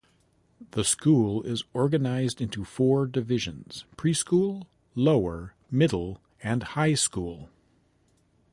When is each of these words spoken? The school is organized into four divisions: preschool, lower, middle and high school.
The 0.71 0.83
school 0.83 1.43
is 1.43 1.63
organized 1.75 2.41
into 2.41 2.65
four 2.65 3.05
divisions: 3.05 3.85
preschool, 3.97 4.65
lower, 4.95 5.53
middle 5.69 6.19
and 6.41 6.63
high 6.63 6.95
school. 6.95 7.51